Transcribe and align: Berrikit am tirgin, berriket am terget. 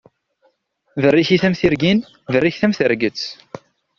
Berrikit 1.03 1.41
am 1.47 1.55
tirgin, 1.59 1.99
berriket 2.33 2.63
am 2.65 2.73
terget. 2.77 3.19